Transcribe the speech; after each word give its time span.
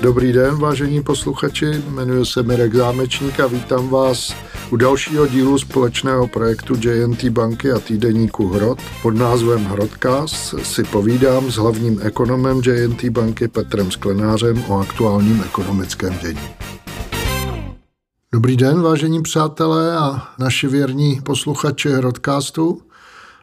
Dobrý 0.00 0.32
den, 0.32 0.56
vážení 0.56 1.02
posluchači, 1.02 1.82
jmenuji 1.88 2.26
se 2.26 2.42
Mirek 2.42 2.74
Zámečník 2.74 3.40
a 3.40 3.46
vítám 3.46 3.88
vás 3.88 4.34
u 4.70 4.76
dalšího 4.76 5.26
dílu 5.26 5.58
společného 5.58 6.28
projektu 6.28 6.74
JNT 6.80 7.24
banky 7.24 7.72
a 7.72 7.78
týdeníku 7.78 8.48
Hrod. 8.48 8.78
Pod 9.02 9.10
názvem 9.10 9.64
Hrodcast 9.64 10.54
si 10.62 10.84
povídám 10.84 11.50
s 11.50 11.54
hlavním 11.54 12.00
ekonomem 12.02 12.60
JNT 12.64 13.04
banky 13.04 13.48
Petrem 13.48 13.90
Sklenářem 13.90 14.64
o 14.68 14.78
aktuálním 14.80 15.42
ekonomickém 15.46 16.18
dění. 16.18 16.48
Dobrý 18.32 18.56
den, 18.56 18.82
vážení 18.82 19.22
přátelé 19.22 19.96
a 19.96 20.22
naši 20.38 20.68
věrní 20.68 21.20
posluchači 21.24 21.90
Hrodcastu 21.90 22.82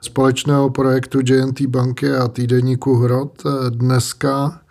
společného 0.02 0.70
projektu 0.70 1.20
JNT 1.26 1.62
banky 1.62 2.12
a 2.12 2.28
týdeníku 2.28 2.96
Hrod. 2.96 3.44
Dneska 3.70 4.63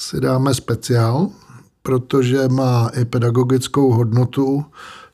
si 0.00 0.20
dáme 0.20 0.54
speciál, 0.54 1.28
protože 1.82 2.48
má 2.48 2.90
i 3.00 3.04
pedagogickou 3.04 3.92
hodnotu 3.92 4.64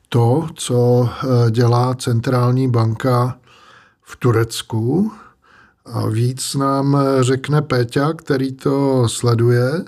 to, 0.09 0.47
co 0.55 1.09
eh, 1.09 1.51
dělá 1.51 1.95
centrální 1.95 2.71
banka 2.71 3.37
v 4.01 4.15
Turecku. 4.15 5.11
A 5.85 6.07
víc 6.07 6.55
nám 6.55 6.97
řekne 7.21 7.61
Péťa, 7.61 8.13
který 8.13 8.51
to 8.53 9.09
sleduje 9.09 9.85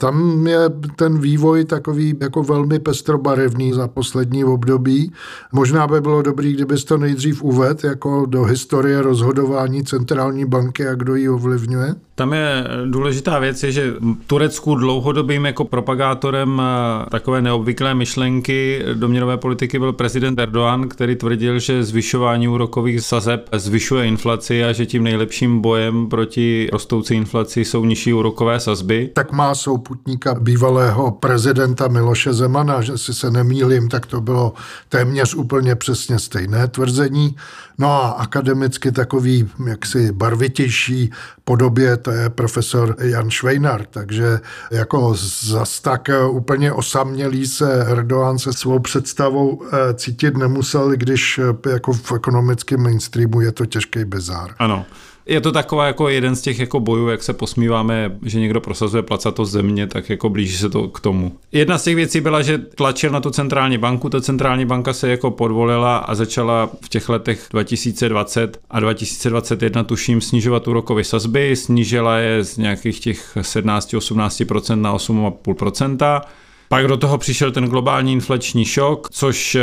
tam 0.00 0.46
je 0.46 0.58
ten 0.96 1.18
vývoj 1.18 1.64
takový 1.64 2.16
jako 2.20 2.42
velmi 2.42 2.78
pestrobarevný 2.78 3.72
za 3.72 3.88
poslední 3.88 4.44
období. 4.44 5.12
Možná 5.52 5.86
by 5.86 6.00
bylo 6.00 6.22
dobrý, 6.22 6.52
kdybys 6.52 6.84
to 6.84 6.98
nejdřív 6.98 7.42
uved 7.42 7.84
jako 7.84 8.26
do 8.26 8.44
historie 8.44 9.02
rozhodování 9.02 9.84
centrální 9.84 10.44
banky 10.44 10.88
a 10.88 10.94
kdo 10.94 11.14
ji 11.14 11.28
ovlivňuje. 11.28 11.94
Tam 12.14 12.32
je 12.32 12.64
důležitá 12.90 13.38
věc, 13.38 13.62
je, 13.62 13.72
že 13.72 13.94
Turecku 14.26 14.74
dlouhodobým 14.74 15.46
jako 15.46 15.64
propagátorem 15.64 16.62
eh, 16.62 17.10
takové 17.10 17.42
neobvyklé 17.42 17.94
myšlenky 17.94 18.82
do 18.94 19.08
měnové 19.08 19.36
politiky 19.36 19.78
byl 19.78 19.92
prezident 19.92 20.38
Erdogan, 20.38 20.88
který 20.88 21.16
tvrdil, 21.16 21.58
že 21.58 21.84
zvyšování 21.84 22.48
úrokových 22.48 23.00
sazeb 23.00 23.48
zvyšuje 23.52 24.06
inflaci 24.06 24.64
a 24.64 24.72
že 24.72 24.86
tím 24.86 25.02
nejlepším 25.02 25.60
bojem 25.60 26.08
proti 26.08 26.68
rostoucí 26.72 27.14
inflaci 27.14 27.64
jsou 27.64 27.84
nižší 27.84 28.12
úrokové 28.12 28.60
sazby. 28.60 29.10
Tak 29.14 29.32
má 29.32 29.54
souputníka 29.90 30.34
bývalého 30.34 31.10
prezidenta 31.10 31.88
Miloše 31.88 32.32
Zemana, 32.32 32.80
že 32.80 32.98
si 32.98 33.14
se 33.14 33.30
nemýlím, 33.30 33.88
tak 33.88 34.06
to 34.06 34.20
bylo 34.20 34.54
téměř 34.88 35.34
úplně 35.34 35.74
přesně 35.74 36.18
stejné 36.18 36.68
tvrzení. 36.68 37.36
No 37.78 38.04
a 38.04 38.08
akademicky 38.08 38.92
takový 38.92 39.50
jaksi 39.66 40.12
barvitější 40.12 41.10
podobě, 41.44 41.96
to 41.96 42.10
je 42.10 42.30
profesor 42.30 42.96
Jan 43.00 43.30
Švejnar, 43.30 43.84
takže 43.90 44.40
jako 44.70 45.14
zas 45.42 45.80
tak 45.80 46.10
úplně 46.30 46.72
osamělý 46.72 47.46
se 47.46 47.84
Erdogan 47.84 48.38
se 48.38 48.52
svou 48.52 48.78
představou 48.78 49.62
eh, 49.62 49.94
cítit 49.94 50.36
nemusel, 50.36 50.90
když 50.90 51.38
eh, 51.38 51.70
jako 51.70 51.92
v 51.92 52.12
ekonomickém 52.12 52.82
mainstreamu 52.82 53.40
je 53.40 53.52
to 53.52 53.66
těžký 53.66 54.04
bizár. 54.04 54.54
Ano. 54.58 54.86
Je 55.26 55.40
to 55.40 55.52
taková 55.52 55.86
jako 55.86 56.08
jeden 56.08 56.36
z 56.36 56.40
těch 56.40 56.58
jako 56.58 56.80
bojů, 56.80 57.08
jak 57.08 57.22
se 57.22 57.32
posmíváme, 57.32 58.18
že 58.22 58.40
někdo 58.40 58.60
prosazuje 58.60 59.02
placato 59.02 59.44
země, 59.44 59.86
tak 59.86 60.10
jako 60.10 60.28
blíží 60.28 60.56
se 60.56 60.68
to 60.68 60.88
k 60.88 61.00
tomu. 61.00 61.32
Jedna 61.52 61.78
z 61.78 61.84
těch 61.84 61.94
věcí 61.94 62.20
byla, 62.20 62.42
že 62.42 62.58
tlačil 62.58 63.10
na 63.10 63.20
tu 63.20 63.30
centrální 63.30 63.78
banku, 63.78 64.08
ta 64.08 64.20
centrální 64.20 64.64
banka 64.64 64.92
se 64.92 65.10
jako 65.10 65.30
podvolila 65.30 65.96
a 65.96 66.14
začala 66.14 66.70
v 66.84 66.88
těch 66.88 67.08
letech 67.08 67.46
2020 67.50 68.58
a 68.70 68.80
2021 68.80 69.84
tuším 69.84 70.20
snižovat 70.20 70.68
úrokové 70.68 71.04
sazby, 71.04 71.56
snížila 71.56 72.18
je 72.18 72.44
z 72.44 72.56
nějakých 72.56 73.00
těch 73.00 73.36
17-18% 73.36 74.80
na 74.80 74.94
8,5%. 74.94 76.20
Pak 76.68 76.86
do 76.86 76.96
toho 76.96 77.18
přišel 77.18 77.52
ten 77.52 77.64
globální 77.64 78.12
inflační 78.12 78.64
šok, 78.64 79.08
což 79.10 79.56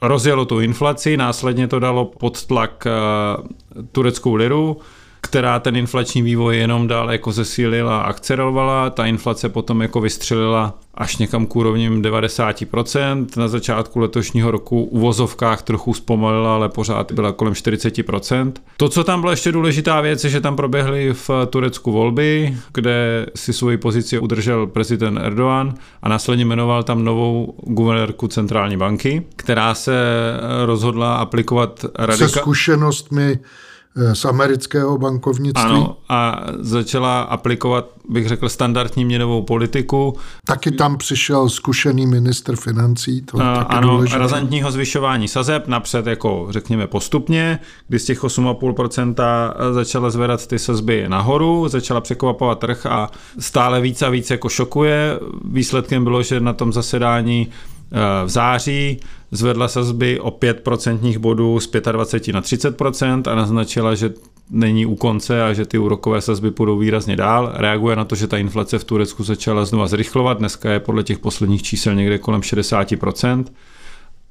rozjelo 0.00 0.44
tu 0.44 0.60
inflaci, 0.60 1.16
následně 1.16 1.68
to 1.68 1.78
dalo 1.78 2.04
pod 2.04 2.46
tlak 2.46 2.86
eh, 2.86 2.92
tureckou 3.92 4.34
liru, 4.34 4.76
která 5.26 5.60
ten 5.60 5.76
inflační 5.76 6.22
vývoj 6.22 6.56
jenom 6.56 6.88
dál 6.88 7.12
jako 7.12 7.32
zesílila 7.32 7.98
a 8.00 8.02
akcelerovala. 8.02 8.90
Ta 8.90 9.06
inflace 9.06 9.48
potom 9.48 9.82
jako 9.82 10.00
vystřelila 10.00 10.74
až 10.94 11.16
někam 11.16 11.46
k 11.46 11.56
úrovním 11.56 12.02
90%. 12.02 13.26
Na 13.36 13.48
začátku 13.48 13.98
letošního 13.98 14.50
roku 14.50 14.90
v 14.92 15.00
vozovkách 15.00 15.62
trochu 15.62 15.94
zpomalila, 15.94 16.54
ale 16.54 16.68
pořád 16.68 17.12
byla 17.12 17.32
kolem 17.32 17.54
40%. 17.54 18.52
To, 18.76 18.88
co 18.88 19.04
tam 19.04 19.20
byla 19.20 19.32
ještě 19.32 19.52
důležitá 19.52 20.00
věc, 20.00 20.24
je, 20.24 20.30
že 20.30 20.40
tam 20.40 20.56
proběhly 20.56 21.12
v 21.12 21.30
Turecku 21.50 21.92
volby, 21.92 22.56
kde 22.74 23.26
si 23.34 23.52
svoji 23.52 23.76
pozici 23.76 24.18
udržel 24.18 24.66
prezident 24.66 25.18
Erdogan 25.18 25.74
a 26.02 26.08
následně 26.08 26.44
jmenoval 26.44 26.82
tam 26.82 27.04
novou 27.04 27.54
guvernérku 27.62 28.28
centrální 28.28 28.76
banky, 28.76 29.26
která 29.36 29.74
se 29.74 29.94
rozhodla 30.64 31.16
aplikovat 31.16 31.84
radika... 31.98 32.28
Se 32.28 32.38
zkušenostmi 32.38 33.38
z 34.12 34.24
amerického 34.24 34.98
bankovnictví. 34.98 35.62
Ano, 35.64 35.96
a 36.08 36.46
začala 36.58 37.20
aplikovat, 37.20 37.90
bych 38.08 38.28
řekl, 38.28 38.48
standardní 38.48 39.04
měnovou 39.04 39.42
politiku. 39.42 40.16
Taky 40.46 40.70
tam 40.70 40.96
přišel 40.96 41.48
zkušený 41.48 42.06
ministr 42.06 42.56
financí. 42.56 43.22
To 43.22 43.40
a, 43.40 43.56
taky 43.56 43.76
ano, 43.76 43.90
důležité. 43.90 44.18
razantního 44.18 44.70
zvyšování 44.70 45.28
sazeb 45.28 45.68
napřed, 45.68 46.06
jako 46.06 46.46
řekněme 46.50 46.86
postupně, 46.86 47.58
kdy 47.88 47.98
z 47.98 48.04
těch 48.04 48.24
8,5% 48.24 49.14
začala 49.72 50.10
zvedat 50.10 50.46
ty 50.46 50.58
sazby 50.58 51.04
nahoru, 51.08 51.68
začala 51.68 52.00
překvapovat 52.00 52.58
trh 52.58 52.86
a 52.86 53.10
stále 53.38 53.80
víc 53.80 54.02
a 54.02 54.08
víc 54.08 54.30
jako 54.30 54.48
šokuje. 54.48 55.20
Výsledkem 55.44 56.04
bylo, 56.04 56.22
že 56.22 56.40
na 56.40 56.52
tom 56.52 56.72
zasedání 56.72 57.48
Eh, 57.48 57.75
v 58.24 58.28
září 58.28 59.00
zvedla 59.30 59.68
sazby 59.68 60.20
o 60.20 60.30
5% 60.30 61.18
bodů 61.18 61.60
z 61.60 61.70
25 61.92 62.32
na 62.32 62.42
30% 62.42 63.32
a 63.32 63.34
naznačila, 63.34 63.94
že 63.94 64.10
není 64.50 64.86
u 64.86 64.94
konce 64.94 65.44
a 65.44 65.52
že 65.52 65.66
ty 65.66 65.78
úrokové 65.78 66.20
sazby 66.20 66.50
půjdou 66.50 66.78
výrazně 66.78 67.16
dál. 67.16 67.52
Reaguje 67.54 67.96
na 67.96 68.04
to, 68.04 68.14
že 68.14 68.26
ta 68.26 68.38
inflace 68.38 68.78
v 68.78 68.84
Turecku 68.84 69.24
začala 69.24 69.64
znova 69.64 69.86
zrychlovat, 69.86 70.38
dneska 70.38 70.72
je 70.72 70.80
podle 70.80 71.02
těch 71.02 71.18
posledních 71.18 71.62
čísel 71.62 71.94
někde 71.94 72.18
kolem 72.18 72.40
60%. 72.40 73.44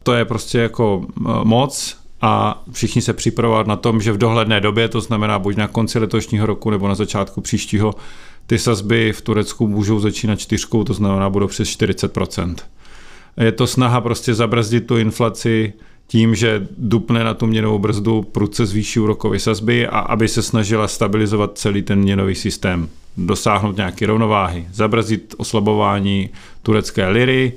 To 0.03 0.13
je 0.13 0.25
prostě 0.25 0.59
jako 0.59 1.05
eh, 1.05 1.21
moc 1.43 1.97
a 2.21 2.63
všichni 2.71 3.01
se 3.01 3.13
připravovat 3.13 3.67
na 3.67 3.75
tom, 3.75 4.01
že 4.01 4.11
v 4.11 4.17
dohledné 4.17 4.61
době, 4.61 4.87
to 4.87 5.01
znamená 5.01 5.39
buď 5.39 5.55
na 5.55 5.67
konci 5.67 5.99
letošního 5.99 6.45
roku 6.45 6.69
nebo 6.69 6.87
na 6.87 6.95
začátku 6.95 7.41
příštího, 7.41 7.95
ty 8.47 8.59
sazby 8.59 9.13
v 9.13 9.21
Turecku 9.21 9.67
můžou 9.67 9.99
začínat 9.99 10.39
čtyřkou, 10.39 10.83
to 10.83 10.93
znamená 10.93 11.29
budou 11.29 11.47
přes 11.47 11.69
40%. 11.69 12.55
Je 13.37 13.51
to 13.51 13.67
snaha 13.67 14.01
prostě 14.01 14.33
zabrzdit 14.33 14.87
tu 14.87 14.97
inflaci 14.97 15.73
tím, 16.07 16.35
že 16.35 16.67
dupne 16.77 17.23
na 17.23 17.33
tu 17.33 17.47
měnovou 17.47 17.79
brzdu, 17.79 18.21
prudce 18.21 18.65
zvýší 18.65 18.99
úrokové 18.99 19.39
sazby 19.39 19.87
a 19.87 19.99
aby 19.99 20.27
se 20.27 20.41
snažila 20.41 20.87
stabilizovat 20.87 21.57
celý 21.57 21.81
ten 21.81 21.99
měnový 21.99 22.35
systém, 22.35 22.89
dosáhnout 23.17 23.77
nějaké 23.77 24.05
rovnováhy, 24.05 24.67
zabrzdit 24.73 25.35
oslabování 25.37 26.29
turecké 26.61 27.07
liry, 27.07 27.53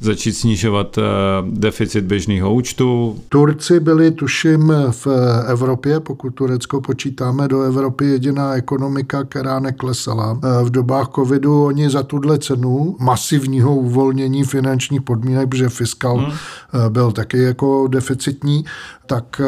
začít 0.00 0.32
snižovat 0.32 0.98
eh, 0.98 1.02
deficit 1.50 2.04
běžného 2.04 2.54
účtu. 2.54 3.16
Turci 3.28 3.80
byli, 3.80 4.10
tuším, 4.10 4.72
v 4.90 5.06
Evropě, 5.46 6.00
pokud 6.00 6.30
Turecko 6.30 6.80
počítáme 6.80 7.48
do 7.48 7.62
Evropy, 7.62 8.06
jediná 8.06 8.54
ekonomika, 8.54 9.24
která 9.24 9.60
neklesala. 9.60 10.40
Eh, 10.44 10.64
v 10.64 10.70
dobách 10.70 11.08
covidu 11.14 11.64
oni 11.64 11.90
za 11.90 12.02
tuhle 12.02 12.38
cenu 12.38 12.96
masivního 13.00 13.76
uvolnění 13.76 14.44
finančních 14.44 15.02
podmínek, 15.02 15.48
protože 15.48 15.68
fiskal 15.68 16.16
hmm. 16.16 16.32
Eh, 16.86 16.90
byl 16.90 17.12
taky 17.12 17.38
jako 17.38 17.88
deficitní, 17.88 18.64
tak 19.06 19.40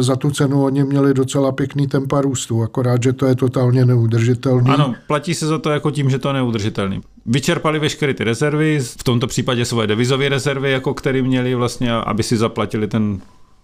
za 0.00 0.16
tu 0.16 0.30
cenu 0.30 0.64
oni 0.64 0.84
měli 0.84 1.14
docela 1.14 1.52
pěkný 1.52 1.86
tempa 1.86 2.20
růstu, 2.20 2.62
akorát, 2.62 3.02
že 3.02 3.12
to 3.12 3.26
je 3.26 3.34
totálně 3.34 3.84
neudržitelný. 3.84 4.70
Ano, 4.70 4.94
platí 5.06 5.34
se 5.34 5.46
za 5.46 5.58
to 5.58 5.70
jako 5.70 5.90
tím, 5.90 6.10
že 6.10 6.18
to 6.18 6.28
je 6.28 6.34
neudržitelný 6.34 7.00
vyčerpali 7.26 7.78
veškeré 7.78 8.14
ty 8.14 8.24
rezervy, 8.24 8.80
v 8.80 9.04
tomto 9.04 9.26
případě 9.26 9.64
svoje 9.64 9.86
devizové 9.86 10.28
rezervy, 10.28 10.70
jako 10.70 10.94
které 10.94 11.22
měli 11.22 11.54
vlastně, 11.54 11.92
aby 11.92 12.22
si 12.22 12.36
zaplatili 12.36 12.88
ten 12.88 13.20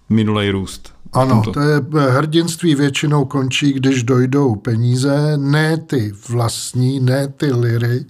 minulý 0.08 0.50
růst. 0.50 0.92
Ano, 1.12 1.42
to 1.54 1.60
je 1.60 1.76
eh, 1.96 2.10
hrdinství 2.10 2.74
většinou 2.74 3.24
končí, 3.24 3.72
když 3.72 4.02
dojdou 4.02 4.54
peníze, 4.54 5.36
ne 5.36 5.76
ty 5.78 6.12
vlastní, 6.28 7.00
ne 7.00 7.28
ty 7.28 7.52
liry, 7.52 8.04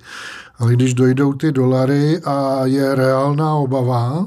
ale 0.58 0.72
když 0.72 0.94
dojdou 0.94 1.32
ty 1.32 1.52
dolary 1.52 2.18
a 2.24 2.60
je 2.64 2.94
reálná 2.94 3.54
obava, 3.54 4.26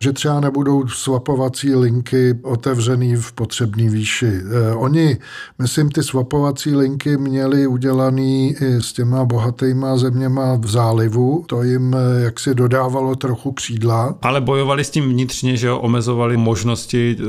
že 0.00 0.12
třeba 0.12 0.40
nebudou 0.40 0.88
swapovací 0.88 1.74
linky 1.74 2.34
otevřený 2.42 3.16
v 3.16 3.32
potřebné 3.32 3.90
výši. 3.90 4.26
Eh, 4.26 4.74
oni, 4.74 5.16
myslím, 5.58 5.90
ty 5.90 6.02
swapovací 6.02 6.76
linky 6.76 7.16
měli 7.16 7.66
udělaný 7.66 8.54
i 8.60 8.82
s 8.82 8.92
těma 8.92 9.24
bohatýma 9.24 9.96
zeměma 9.96 10.56
v 10.56 10.66
zálivu. 10.66 11.44
To 11.46 11.62
jim 11.62 11.94
eh, 11.94 12.22
jaksi 12.22 12.54
dodávalo 12.54 13.14
trochu 13.14 13.52
křídla. 13.52 14.14
Ale 14.22 14.40
bojovali 14.40 14.84
s 14.84 14.90
tím 14.90 15.08
vnitřně, 15.08 15.56
že 15.56 15.72
omezovali 15.72 16.36
možnosti 16.36 17.16
eh, 17.20 17.24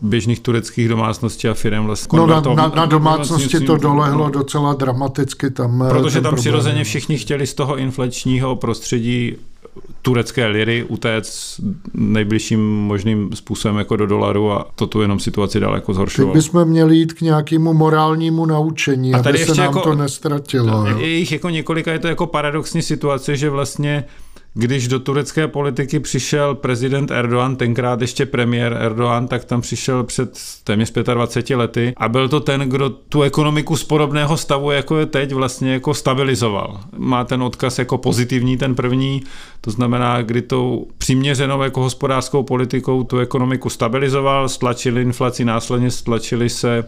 běžných 0.00 0.40
tureckých 0.40 0.88
domácností 0.88 1.48
a 1.48 1.54
firm 1.54 1.84
vlastně. 1.84 2.18
No 2.18 2.26
na, 2.26 2.40
na, 2.40 2.68
na 2.68 2.86
domácnosti 2.86 3.60
to 3.60 3.76
dolehlo 3.76 4.30
docela 4.30 4.74
dramaticky 4.74 5.50
tam. 5.50 5.84
Protože 5.90 6.20
tam 6.20 6.36
přirozeně 6.36 6.84
všichni 6.84 7.18
chtěli 7.18 7.46
z 7.46 7.54
toho 7.54 7.76
inflačního 7.76 8.56
prostředí 8.56 9.36
turecké 10.02 10.46
liry 10.46 10.84
utéct 10.88 11.60
nejbližším 11.94 12.60
možným 12.76 13.30
způsobem 13.34 13.76
jako 13.76 13.96
do 13.96 14.06
dolaru 14.06 14.52
a 14.52 14.66
to 14.74 14.86
tu 14.86 15.00
jenom 15.00 15.20
situaci 15.20 15.60
daleko 15.60 15.94
zhoršovalo. 15.94 16.34
Teď 16.34 16.42
bychom 16.42 16.64
měli 16.68 16.96
jít 16.96 17.12
k 17.12 17.20
nějakému 17.20 17.72
morálnímu 17.72 18.46
naučení, 18.46 19.14
a 19.14 19.22
tady 19.22 19.38
aby 19.38 19.46
se 19.46 19.60
nám 19.60 19.66
jako, 19.66 19.80
to 19.80 19.94
nestratilo. 19.94 20.86
Je 20.86 21.08
jich 21.08 21.32
jako 21.32 21.50
několika, 21.50 21.92
je 21.92 21.98
to 21.98 22.08
jako 22.08 22.26
paradoxní 22.26 22.82
situace, 22.82 23.36
že 23.36 23.50
vlastně 23.50 24.04
když 24.60 24.88
do 24.88 25.00
turecké 25.00 25.48
politiky 25.48 26.00
přišel 26.00 26.54
prezident 26.54 27.10
Erdogan, 27.10 27.56
tenkrát 27.56 28.00
ještě 28.00 28.26
premiér 28.26 28.78
Erdogan, 28.80 29.28
tak 29.28 29.44
tam 29.44 29.60
přišel 29.60 30.04
před 30.04 30.38
téměř 30.64 30.92
25 30.92 31.56
lety 31.56 31.92
a 31.96 32.08
byl 32.08 32.28
to 32.28 32.40
ten, 32.40 32.60
kdo 32.60 32.90
tu 32.90 33.22
ekonomiku 33.22 33.76
z 33.76 33.84
podobného 33.84 34.36
stavu, 34.36 34.70
jako 34.70 34.98
je 34.98 35.06
teď, 35.06 35.32
vlastně 35.32 35.72
jako 35.72 35.94
stabilizoval. 35.94 36.80
Má 36.96 37.24
ten 37.24 37.42
odkaz 37.42 37.78
jako 37.78 37.98
pozitivní, 37.98 38.56
ten 38.56 38.74
první, 38.74 39.22
to 39.60 39.70
znamená, 39.70 40.22
kdy 40.22 40.42
tou 40.42 40.86
přiměřenou 40.98 41.62
jako 41.62 41.80
hospodářskou 41.80 42.42
politikou 42.42 43.04
tu 43.04 43.18
ekonomiku 43.18 43.70
stabilizoval, 43.70 44.48
stlačili 44.48 45.02
inflaci, 45.02 45.44
následně 45.44 45.90
stlačili 45.90 46.48
se 46.48 46.84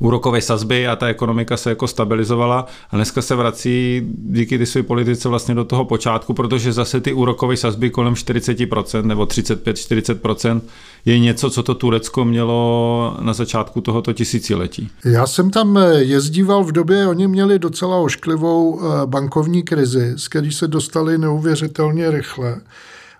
úrokové 0.00 0.40
sazby 0.40 0.88
a 0.88 0.96
ta 0.96 1.06
ekonomika 1.06 1.56
se 1.56 1.70
jako 1.70 1.88
stabilizovala 1.88 2.66
a 2.90 2.96
dneska 2.96 3.22
se 3.22 3.34
vrací 3.34 4.02
díky 4.18 4.58
ty 4.58 4.66
své 4.66 4.82
politice 4.82 5.28
vlastně 5.28 5.54
do 5.54 5.64
toho 5.64 5.84
počátku, 5.84 6.34
protože 6.34 6.72
zase 6.72 7.00
ty 7.00 7.12
úrokové 7.12 7.56
sazby 7.56 7.90
kolem 7.90 8.14
40% 8.14 9.02
nebo 9.02 9.24
35-40% 9.24 10.60
je 11.04 11.18
něco, 11.18 11.50
co 11.50 11.62
to 11.62 11.74
Turecko 11.74 12.24
mělo 12.24 13.16
na 13.20 13.32
začátku 13.32 13.80
tohoto 13.80 14.12
tisíciletí. 14.12 14.90
Já 15.04 15.26
jsem 15.26 15.50
tam 15.50 15.78
eh, 15.78 16.02
jezdíval 16.02 16.64
v 16.64 16.72
době, 16.72 17.06
oni 17.06 17.28
měli 17.28 17.58
docela 17.58 17.96
ošklivou 17.96 18.80
eh, 18.80 19.06
bankovní 19.06 19.62
krizi, 19.62 20.12
z 20.16 20.28
který 20.28 20.52
se 20.52 20.68
dostali 20.68 21.18
neuvěřitelně 21.18 22.10
rychle. 22.10 22.60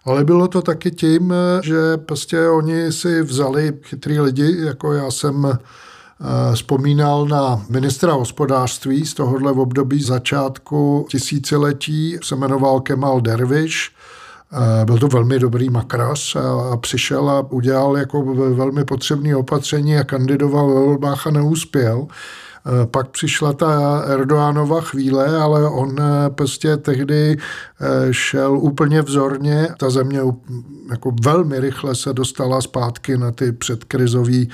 Ale 0.04 0.24
bylo 0.24 0.48
to 0.48 0.62
taky 0.62 0.90
tím, 0.90 1.32
eh, 1.32 1.62
že 1.62 1.96
prostě 1.96 2.48
oni 2.48 2.92
si 2.92 3.22
vzali 3.22 3.72
chytrý 3.82 4.20
lidi, 4.20 4.56
jako 4.58 4.92
já 4.92 5.10
jsem 5.10 5.58
vzpomínal 6.54 7.26
na 7.26 7.64
ministra 7.68 8.12
hospodářství 8.12 9.06
z 9.06 9.14
tohohle 9.14 9.52
období 9.52 10.02
začátku 10.02 11.06
tisíciletí, 11.10 12.18
se 12.22 12.36
jmenoval 12.36 12.80
Kemal 12.80 13.20
Derviš, 13.20 13.92
eh, 14.52 14.84
byl 14.84 14.98
to 14.98 15.08
velmi 15.08 15.38
dobrý 15.38 15.70
makras 15.70 16.36
a 16.72 16.76
přišel 16.76 17.30
a 17.30 17.52
udělal 17.52 17.96
jako 17.96 18.22
velmi 18.34 18.84
potřebné 18.84 19.36
opatření 19.36 19.96
a 19.96 20.04
kandidoval 20.04 20.68
ve 20.68 20.80
volbách 20.80 21.26
a 21.26 21.30
neuspěl. 21.30 22.06
Eh, 22.66 22.86
pak 22.86 23.08
přišla 23.08 23.52
ta 23.52 24.02
Erdoánova 24.06 24.80
chvíle, 24.80 25.36
ale 25.36 25.68
on 25.68 25.96
eh, 25.98 26.30
prostě 26.30 26.76
tehdy 26.76 27.36
eh, 27.36 28.08
šel 28.10 28.58
úplně 28.58 29.02
vzorně. 29.02 29.68
Ta 29.78 29.90
země 29.90 30.20
jako 30.90 31.12
velmi 31.22 31.60
rychle 31.60 31.94
se 31.94 32.12
dostala 32.12 32.60
zpátky 32.60 33.18
na 33.18 33.30
ty 33.30 33.52
předkrizové 33.52 34.44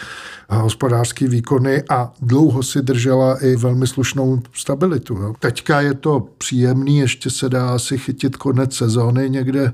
hospodářské 0.49 1.29
výkony 1.29 1.83
a 1.91 2.13
dlouho 2.23 2.63
si 2.63 2.83
držela 2.83 3.37
i 3.45 3.57
velmi 3.57 3.87
slušnou 3.87 4.43
stabilitu. 4.55 5.35
Teďka 5.39 5.81
je 5.81 5.95
to 5.95 6.27
příjemný, 6.39 6.99
ještě 6.99 7.31
se 7.31 7.49
dá 7.49 7.71
asi 7.71 7.99
chytit 7.99 8.37
konec 8.37 8.75
sezóny 8.77 9.31
někde 9.31 9.73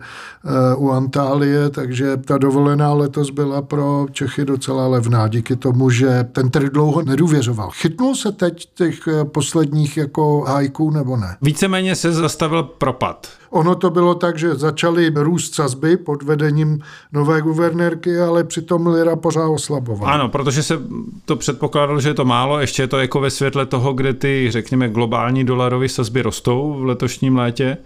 u 0.76 0.90
Antálie, 0.90 1.70
takže 1.70 2.16
ta 2.16 2.38
dovolená 2.38 2.92
letos 2.92 3.30
byla 3.30 3.62
pro 3.62 4.06
Čechy 4.12 4.44
docela 4.44 4.88
levná, 4.88 5.28
díky 5.28 5.56
tomu, 5.56 5.90
že 5.90 6.28
ten 6.32 6.50
trh 6.50 6.68
dlouho 6.68 7.02
nedůvěřoval. 7.02 7.70
Chytnul 7.70 8.14
se 8.14 8.27
se 8.28 8.32
teď 8.32 8.68
těch 8.74 9.08
eh, 9.08 9.24
posledních 9.24 9.96
jako 9.96 10.44
hajků 10.48 10.90
nebo 10.90 11.16
ne? 11.16 11.36
Víceméně 11.42 11.96
se 11.96 12.12
zastavil 12.12 12.62
propad. 12.62 13.28
Ono 13.50 13.74
to 13.74 13.90
bylo 13.90 14.14
tak, 14.14 14.38
že 14.38 14.54
začaly 14.54 15.12
růst 15.14 15.54
sazby 15.54 15.96
pod 15.96 16.22
vedením 16.22 16.78
nové 17.12 17.40
guvernérky, 17.40 18.20
ale 18.20 18.44
přitom 18.44 18.86
lira 18.86 19.16
pořád 19.16 19.48
oslabovala. 19.48 20.12
Ano, 20.12 20.28
protože 20.28 20.62
se 20.62 20.78
to 21.24 21.36
předpokládalo, 21.36 22.00
že 22.00 22.08
je 22.08 22.14
to 22.14 22.24
málo, 22.24 22.60
ještě 22.60 22.82
je 22.82 22.86
to 22.86 22.98
jako 22.98 23.20
ve 23.20 23.30
světle 23.30 23.66
toho, 23.66 23.92
kde 23.92 24.14
ty, 24.14 24.46
řekněme, 24.50 24.88
globální 24.88 25.44
dolarové 25.44 25.88
sazby 25.88 26.22
rostou 26.22 26.76
v 26.78 26.84
letošním 26.84 27.36
létě 27.36 27.76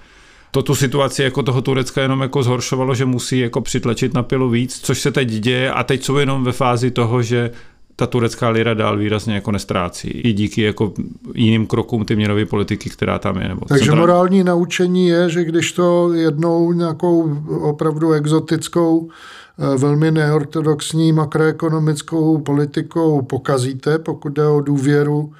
to 0.54 0.62
tu 0.62 0.74
situaci 0.74 1.22
jako 1.22 1.42
toho 1.42 1.62
Turecka 1.62 2.02
jenom 2.02 2.20
jako 2.20 2.42
zhoršovalo, 2.42 2.94
že 2.94 3.04
musí 3.04 3.38
jako 3.38 3.60
přitlačit 3.60 4.14
na 4.14 4.22
pilu 4.22 4.50
víc, 4.50 4.80
což 4.82 5.00
se 5.00 5.12
teď 5.12 5.28
děje 5.28 5.72
a 5.72 5.84
teď 5.84 6.04
jsou 6.04 6.16
jenom 6.16 6.44
ve 6.44 6.52
fázi 6.52 6.90
toho, 6.90 7.22
že 7.22 7.50
ta 7.96 8.06
turecká 8.06 8.48
lira 8.48 8.74
dál 8.74 8.98
výrazně 8.98 9.34
jako 9.34 9.52
nestrácí. 9.52 10.08
I 10.08 10.32
díky 10.32 10.62
jako 10.62 10.92
jiným 11.34 11.66
krokům 11.66 12.04
ty 12.04 12.16
měnové 12.16 12.44
politiky, 12.46 12.90
která 12.90 13.18
tam 13.18 13.36
je. 13.36 13.48
Nebo 13.48 13.60
Takže 13.68 13.84
centrální. 13.84 14.00
morální 14.00 14.44
naučení 14.44 15.08
je, 15.08 15.30
že 15.30 15.44
když 15.44 15.72
to 15.72 16.12
jednou 16.12 16.72
nějakou 16.72 17.38
opravdu 17.60 18.12
exotickou 18.12 19.08
eh, 19.08 19.78
velmi 19.78 20.10
neortodoxní 20.10 21.12
makroekonomickou 21.12 22.38
politikou 22.38 23.22
pokazíte, 23.22 23.98
pokud 23.98 24.32
jde 24.32 24.46
o 24.46 24.60
důvěru 24.60 25.32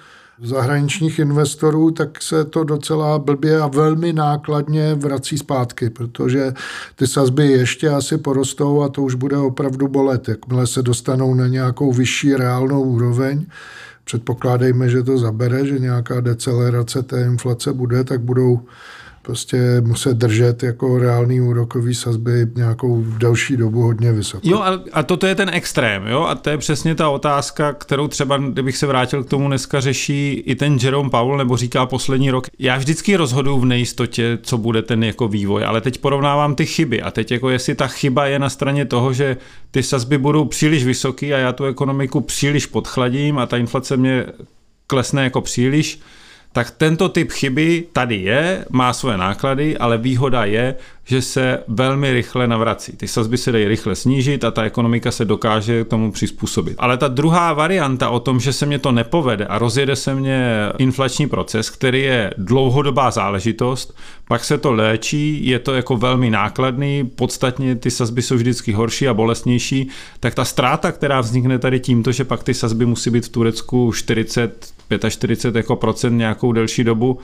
zahraničních 0.42 1.18
investorů, 1.18 1.90
tak 1.90 2.22
se 2.22 2.44
to 2.44 2.64
docela 2.64 3.18
blbě 3.18 3.60
a 3.60 3.66
velmi 3.66 4.12
nákladně 4.12 4.94
vrací 4.94 5.38
zpátky, 5.38 5.90
protože 5.90 6.54
ty 6.96 7.06
sazby 7.06 7.46
ještě 7.46 7.88
asi 7.88 8.18
porostou 8.18 8.82
a 8.82 8.88
to 8.88 9.02
už 9.02 9.14
bude 9.14 9.36
opravdu 9.36 9.88
bolet. 9.88 10.28
Jakmile 10.28 10.66
se 10.66 10.82
dostanou 10.82 11.34
na 11.34 11.46
nějakou 11.46 11.92
vyšší 11.92 12.34
reálnou 12.34 12.82
úroveň, 12.82 13.46
předpokládejme, 14.04 14.88
že 14.88 15.02
to 15.02 15.18
zabere, 15.18 15.66
že 15.66 15.78
nějaká 15.78 16.20
decelerace 16.20 17.02
té 17.02 17.22
inflace 17.22 17.72
bude, 17.72 18.04
tak 18.04 18.20
budou 18.20 18.60
prostě 19.22 19.80
muset 19.80 20.16
držet 20.16 20.62
jako 20.62 20.98
reální 20.98 21.40
úrokový 21.40 21.94
sazby 21.94 22.46
nějakou 22.56 23.04
delší 23.18 23.56
dobu 23.56 23.82
hodně 23.82 24.12
vysoké. 24.12 24.48
Jo, 24.48 24.64
a, 24.92 25.02
toto 25.02 25.26
je 25.26 25.34
ten 25.34 25.50
extrém, 25.52 26.06
jo, 26.06 26.22
a 26.22 26.34
to 26.34 26.50
je 26.50 26.58
přesně 26.58 26.94
ta 26.94 27.08
otázka, 27.08 27.72
kterou 27.72 28.08
třeba, 28.08 28.38
kdybych 28.38 28.76
se 28.76 28.86
vrátil 28.86 29.24
k 29.24 29.28
tomu 29.28 29.48
dneska, 29.48 29.80
řeší 29.80 30.42
i 30.46 30.54
ten 30.54 30.78
Jerome 30.82 31.10
Powell, 31.10 31.38
nebo 31.38 31.56
říká 31.56 31.86
poslední 31.86 32.30
rok. 32.30 32.46
Já 32.58 32.76
vždycky 32.76 33.16
rozhoduju 33.16 33.58
v 33.58 33.64
nejistotě, 33.64 34.38
co 34.42 34.58
bude 34.58 34.82
ten 34.82 35.04
jako 35.04 35.28
vývoj, 35.28 35.64
ale 35.64 35.80
teď 35.80 35.98
porovnávám 35.98 36.54
ty 36.54 36.66
chyby 36.66 37.02
a 37.02 37.10
teď 37.10 37.32
jako 37.32 37.50
jestli 37.50 37.74
ta 37.74 37.86
chyba 37.86 38.26
je 38.26 38.38
na 38.38 38.50
straně 38.50 38.84
toho, 38.84 39.12
že 39.12 39.36
ty 39.70 39.82
sazby 39.82 40.18
budou 40.18 40.44
příliš 40.44 40.84
vysoké 40.84 41.34
a 41.34 41.38
já 41.38 41.52
tu 41.52 41.64
ekonomiku 41.64 42.20
příliš 42.20 42.66
podchladím 42.66 43.38
a 43.38 43.46
ta 43.46 43.56
inflace 43.56 43.96
mě 43.96 44.26
klesne 44.86 45.24
jako 45.24 45.40
příliš, 45.40 46.00
tak 46.52 46.70
tento 46.70 47.08
typ 47.08 47.30
chyby 47.30 47.84
tady 47.92 48.16
je, 48.16 48.64
má 48.70 48.92
svoje 48.92 49.16
náklady, 49.16 49.78
ale 49.78 49.98
výhoda 49.98 50.44
je, 50.44 50.74
že 51.04 51.22
se 51.22 51.58
velmi 51.68 52.12
rychle 52.12 52.46
navrací. 52.46 52.92
Ty 52.96 53.08
sazby 53.08 53.38
se 53.38 53.52
dají 53.52 53.68
rychle 53.68 53.94
snížit 53.94 54.44
a 54.44 54.50
ta 54.50 54.62
ekonomika 54.62 55.10
se 55.10 55.24
dokáže 55.24 55.84
tomu 55.84 56.12
přizpůsobit. 56.12 56.74
Ale 56.78 56.96
ta 56.96 57.08
druhá 57.08 57.52
varianta 57.52 58.10
o 58.10 58.20
tom, 58.20 58.40
že 58.40 58.52
se 58.52 58.66
mě 58.66 58.78
to 58.78 58.92
nepovede 58.92 59.46
a 59.46 59.58
rozjede 59.58 59.96
se 59.96 60.14
mě 60.14 60.46
inflační 60.78 61.28
proces, 61.28 61.70
který 61.70 62.02
je 62.02 62.30
dlouhodobá 62.38 63.10
záležitost, 63.10 63.96
pak 64.28 64.44
se 64.44 64.58
to 64.58 64.72
léčí, 64.72 65.46
je 65.46 65.58
to 65.58 65.74
jako 65.74 65.96
velmi 65.96 66.30
nákladný, 66.30 67.10
podstatně 67.16 67.76
ty 67.76 67.90
sazby 67.90 68.22
jsou 68.22 68.34
vždycky 68.34 68.72
horší 68.72 69.08
a 69.08 69.14
bolestnější, 69.14 69.88
tak 70.20 70.34
ta 70.34 70.44
ztráta, 70.44 70.92
která 70.92 71.20
vznikne 71.20 71.58
tady 71.58 71.80
tímto, 71.80 72.12
že 72.12 72.24
pak 72.24 72.42
ty 72.42 72.54
sazby 72.54 72.86
musí 72.86 73.10
být 73.10 73.26
v 73.26 73.28
Turecku 73.28 73.92
40, 73.92 74.72
45 75.08 75.58
jako 75.58 75.76
procent 75.76 76.18
nějakou 76.18 76.52
delší 76.52 76.84
dobu, 76.84 77.18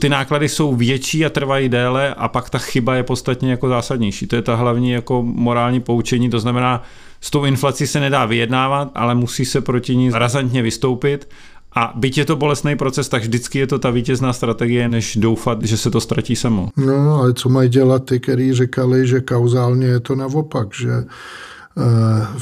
ty 0.00 0.08
náklady 0.08 0.48
jsou 0.48 0.74
větší 0.74 1.24
a 1.24 1.30
trvají 1.30 1.68
déle 1.68 2.14
a 2.14 2.28
pak 2.28 2.50
ta 2.50 2.58
chyba 2.58 2.94
je 2.94 3.02
podstatně 3.02 3.50
jako 3.50 3.68
zásadnější. 3.68 4.26
To 4.26 4.36
je 4.36 4.42
ta 4.42 4.54
hlavní 4.54 4.90
jako 4.90 5.22
morální 5.22 5.80
poučení, 5.80 6.30
to 6.30 6.40
znamená, 6.40 6.82
s 7.20 7.30
tou 7.30 7.44
inflací 7.44 7.86
se 7.86 8.00
nedá 8.00 8.24
vyjednávat, 8.24 8.90
ale 8.94 9.14
musí 9.14 9.44
se 9.44 9.60
proti 9.60 9.96
ní 9.96 10.10
razantně 10.10 10.62
vystoupit 10.62 11.28
a 11.72 11.92
byť 11.96 12.18
je 12.18 12.24
to 12.24 12.36
bolestný 12.36 12.76
proces, 12.76 13.08
tak 13.08 13.22
vždycky 13.22 13.58
je 13.58 13.66
to 13.66 13.78
ta 13.78 13.90
vítězná 13.90 14.32
strategie, 14.32 14.88
než 14.88 15.16
doufat, 15.16 15.62
že 15.62 15.76
se 15.76 15.90
to 15.90 16.00
ztratí 16.00 16.36
samo. 16.36 16.68
No, 16.76 17.14
ale 17.14 17.34
co 17.34 17.48
mají 17.48 17.68
dělat 17.68 18.04
ty, 18.04 18.20
kteří 18.20 18.54
říkali, 18.54 19.06
že 19.06 19.20
kauzálně 19.20 19.86
je 19.86 20.00
to 20.00 20.14
naopak, 20.14 20.74
že 20.74 20.90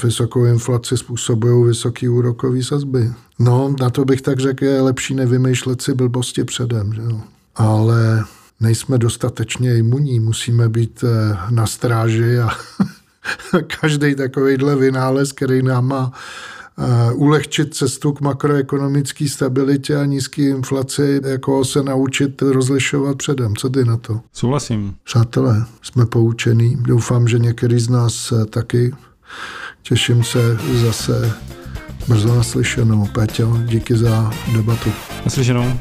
vysokou 0.03 0.45
inflaci 0.45 0.97
způsobují 0.97 1.67
vysoké 1.67 2.09
úrokové 2.09 2.63
sazby. 2.63 3.11
No, 3.39 3.75
na 3.79 3.89
to 3.89 4.05
bych 4.05 4.21
tak 4.21 4.39
řekl, 4.39 4.65
je 4.65 4.81
lepší 4.81 5.15
nevymýšlet 5.15 5.81
si 5.81 5.93
blbosti 5.93 6.43
předem. 6.43 6.93
Že 6.93 7.01
jo 7.01 7.21
ale 7.57 8.23
nejsme 8.59 8.97
dostatečně 8.97 9.77
imunní, 9.77 10.19
musíme 10.19 10.69
být 10.69 11.03
eh, 11.03 11.37
na 11.49 11.67
stráži 11.67 12.39
a 12.39 12.49
každý 13.81 14.15
takovýhle 14.15 14.75
vynález, 14.75 15.31
který 15.31 15.61
nám 15.61 15.87
má 15.87 16.11
eh, 16.77 17.11
ulehčit 17.13 17.75
cestu 17.75 18.13
k 18.13 18.21
makroekonomické 18.21 19.27
stabilitě 19.27 19.95
a 19.95 20.05
nízké 20.05 20.41
inflaci, 20.41 21.21
jako 21.23 21.65
se 21.65 21.83
naučit 21.83 22.41
rozlišovat 22.41 23.17
předem. 23.17 23.55
Co 23.55 23.69
ty 23.69 23.85
na 23.85 23.97
to? 23.97 24.21
Souhlasím. 24.33 24.95
Přátelé, 25.03 25.65
jsme 25.81 26.05
poučený. 26.05 26.77
Doufám, 26.81 27.27
že 27.27 27.39
některý 27.39 27.79
z 27.79 27.89
nás 27.89 28.31
eh, 28.31 28.45
taky. 28.45 28.93
Těším 29.81 30.23
se 30.23 30.57
zase 30.73 31.33
brzo 32.07 32.35
naslyšenou. 32.35 33.05
Péťo, 33.05 33.57
díky 33.65 33.97
za 33.97 34.31
debatu. 34.53 34.91
Naslyšenou. 35.25 35.79